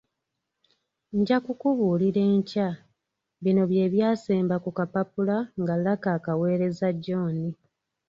“Nja 1.17 1.37
kukubuulira 1.45 2.21
enkya”. 2.31 2.69
Bino 3.43 3.63
bye 3.71 3.85
by’asemba 3.93 4.55
ku 4.63 4.69
kapapula 4.77 5.37
nga 5.61 5.75
Lucky 5.83 6.09
akaweereza 6.17 6.87
John. 7.03 7.37